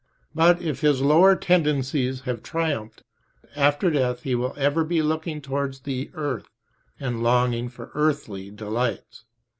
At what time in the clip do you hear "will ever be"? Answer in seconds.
4.33-4.99